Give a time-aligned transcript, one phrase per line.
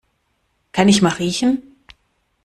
[0.71, 1.61] Kann ich mal riechen?